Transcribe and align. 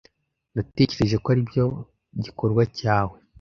Natekereje 0.53 1.15
ko 1.23 1.27
aribyo 1.33 1.65
gikorwa 2.23 2.63
cyawe. 2.77 3.15